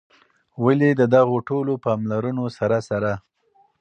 [0.63, 3.11] ولي د دغو ټولو پاملرونو سره سره